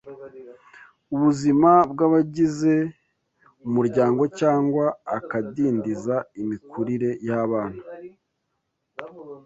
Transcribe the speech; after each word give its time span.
ubuzima 1.13 1.71
bw’abagize 1.91 2.73
umuryango 3.67 4.23
cyangwa 4.39 4.85
akadindiza 5.17 6.15
imikurire 6.41 7.09
y’abana 7.27 7.81